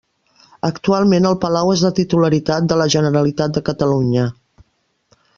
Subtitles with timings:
[0.67, 4.25] Actualment el palau és de titularitat de la Generalitat de Catalunya.